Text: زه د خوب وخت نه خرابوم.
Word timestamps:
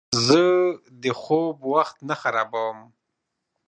زه 0.27 0.41
د 1.03 1.05
خوب 1.21 1.55
وخت 1.73 1.97
نه 2.09 2.15
خرابوم. 2.21 2.77